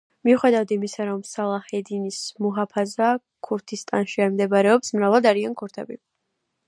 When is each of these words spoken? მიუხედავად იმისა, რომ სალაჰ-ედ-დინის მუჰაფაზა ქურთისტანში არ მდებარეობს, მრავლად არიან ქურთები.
მიუხედავად 0.27 0.71
იმისა, 0.75 1.05
რომ 1.09 1.19
სალაჰ-ედ-დინის 1.31 2.17
მუჰაფაზა 2.45 3.11
ქურთისტანში 3.49 4.27
არ 4.27 4.35
მდებარეობს, 4.39 4.93
მრავლად 4.97 5.29
არიან 5.35 5.59
ქურთები. 5.63 6.01